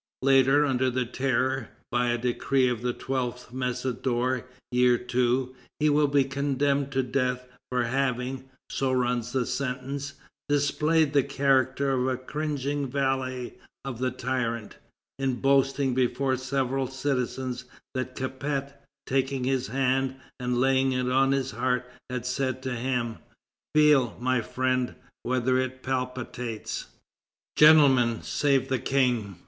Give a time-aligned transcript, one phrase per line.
[0.23, 6.07] Later, under the Terror, by a decree of the 12th Messidor, Year II., he will
[6.07, 10.13] be condemned to death for having so runs the sentence
[10.49, 13.53] "displayed the character of a cringing valet
[13.85, 14.75] of the tyrant,
[15.19, 21.51] in boasting before several citizens that Capet, taking his hand and laying it on his
[21.51, 23.19] heart, had said to him,
[23.75, 26.87] 'Feel, my friend, whether it palpitates.'"
[27.55, 29.39] "Gentlemen, save the King!"